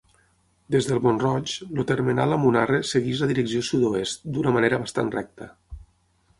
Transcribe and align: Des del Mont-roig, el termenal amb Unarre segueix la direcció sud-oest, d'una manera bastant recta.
Des 0.75 0.87
del 0.91 1.01
Mont-roig, 1.03 1.53
el 1.67 1.83
termenal 1.91 2.33
amb 2.39 2.49
Unarre 2.53 2.81
segueix 2.93 3.23
la 3.25 3.29
direcció 3.35 3.63
sud-oest, 3.71 4.27
d'una 4.39 4.57
manera 4.59 4.83
bastant 4.87 5.17
recta. 5.21 5.55